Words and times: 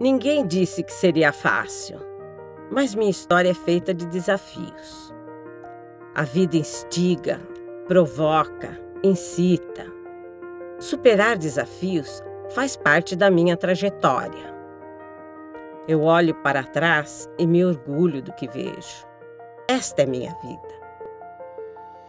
Ninguém 0.00 0.44
disse 0.44 0.82
que 0.82 0.92
seria 0.92 1.32
fácil, 1.32 2.00
mas 2.68 2.96
minha 2.96 3.10
história 3.10 3.50
é 3.50 3.54
feita 3.54 3.94
de 3.94 4.06
desafios. 4.06 5.14
A 6.16 6.24
vida 6.24 6.56
instiga, 6.56 7.40
provoca, 7.86 8.76
incita. 9.04 9.86
Superar 10.80 11.38
desafios 11.38 12.20
faz 12.50 12.76
parte 12.76 13.14
da 13.14 13.30
minha 13.30 13.56
trajetória. 13.56 14.52
Eu 15.86 16.02
olho 16.02 16.34
para 16.34 16.64
trás 16.64 17.30
e 17.38 17.46
me 17.46 17.64
orgulho 17.64 18.20
do 18.20 18.32
que 18.32 18.48
vejo. 18.48 19.06
Esta 19.68 20.02
é 20.02 20.06
minha 20.06 20.34
vida. 20.42 20.74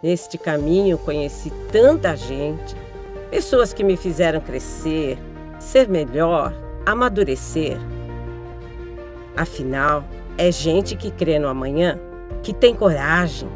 Neste 0.02 0.39
caminho 0.39 0.97
conheci 0.97 1.52
tanta 1.71 2.15
gente, 2.15 2.75
pessoas 3.29 3.73
que 3.73 3.83
me 3.83 3.95
fizeram 3.95 4.41
crescer, 4.41 5.20
ser 5.59 5.88
melhor, 5.88 6.64
amadurecer. 6.86 7.77
Afinal, 9.36 10.04
é 10.37 10.51
gente 10.51 10.96
que 10.96 11.11
crê 11.11 11.39
no 11.39 11.47
amanhã, 11.47 12.00
que 12.43 12.54
tem 12.54 12.75
coragem 12.75 13.50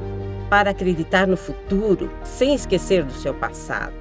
para 0.50 0.72
acreditar 0.72 1.28
no 1.28 1.38
futuro 1.38 2.12
sem 2.24 2.56
esquecer 2.56 3.04
do 3.04 3.14
seu 3.14 3.34
passado. 3.34 3.94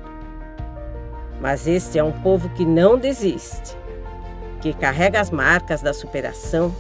Mas 1.41 1.67
este 1.67 1.99
é 1.99 2.03
um 2.05 2.13
povo 2.13 2.49
que 2.51 2.65
não 2.65 2.99
desiste, 2.99 3.77
que 4.61 4.73
carrega 4.73 5.21
as 5.21 5.31
marcas 5.31 5.83
da 5.83 5.93
superação 5.93 6.75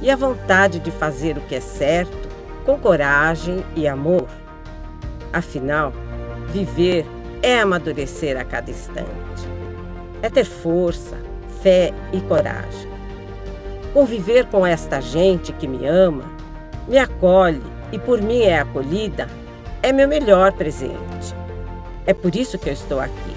e 0.00 0.10
a 0.10 0.16
vontade 0.16 0.78
de 0.78 0.90
fazer 0.90 1.36
o 1.38 1.40
que 1.40 1.54
é 1.54 1.60
certo 1.60 2.28
com 2.64 2.78
coragem 2.78 3.64
e 3.74 3.88
amor. 3.88 4.26
Afinal, 5.32 5.92
viver 6.48 7.06
é 7.42 7.60
amadurecer 7.60 8.38
a 8.38 8.44
cada 8.44 8.70
instante. 8.70 9.08
É 10.22 10.30
ter 10.30 10.44
força, 10.44 11.16
fé 11.64 11.94
e 12.12 12.20
coragem. 12.20 12.92
Conviver 13.94 14.44
com 14.46 14.66
esta 14.66 15.00
gente 15.00 15.50
que 15.54 15.66
me 15.66 15.86
ama, 15.86 16.24
me 16.86 16.98
acolhe 16.98 17.62
e 17.90 17.98
por 17.98 18.20
mim 18.20 18.42
é 18.42 18.58
acolhida 18.58 19.26
é 19.82 19.92
meu 19.92 20.06
melhor 20.06 20.52
presente. 20.52 21.34
É 22.06 22.12
por 22.14 22.34
isso 22.36 22.58
que 22.58 22.68
eu 22.68 22.72
estou 22.72 23.00
aqui, 23.00 23.36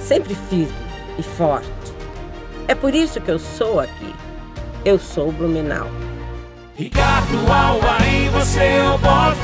sempre 0.00 0.34
firme 0.48 0.72
e 1.18 1.22
forte. 1.22 1.68
É 2.68 2.74
por 2.74 2.94
isso 2.94 3.20
que 3.20 3.30
eu 3.30 3.38
sou 3.38 3.80
aqui. 3.80 4.14
Eu 4.84 4.98
sou 4.98 5.32
Blumenau. 5.32 5.88
Ricardo 6.76 7.36
Alba, 7.52 8.06
em 8.06 8.28
você 8.30 8.80
eu 8.80 8.96
boto 8.98 9.38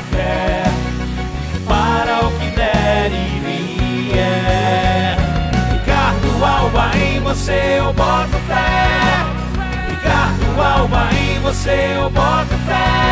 você 7.36 7.78
eu 7.78 7.92
boto 7.92 8.36
fé. 8.48 9.26
Ricardo 9.90 10.62
Alba, 10.62 11.08
em 11.12 11.38
você 11.40 11.94
eu 11.96 12.10
boto 12.10 12.54
fé. 12.66 13.05